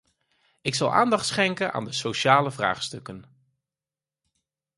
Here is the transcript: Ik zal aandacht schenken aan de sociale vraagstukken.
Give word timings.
Ik 0.61 0.75
zal 0.75 0.93
aandacht 0.93 1.25
schenken 1.25 1.73
aan 1.73 1.85
de 1.85 1.91
sociale 1.93 2.51
vraagstukken. 2.51 3.25